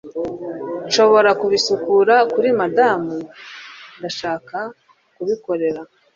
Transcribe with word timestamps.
nshobora 0.87 1.29
kubisukura 1.39 2.15
kuri 2.33 2.49
madamu. 2.59 3.15
ndashaka 3.97 4.57
kubikorera 5.15 5.81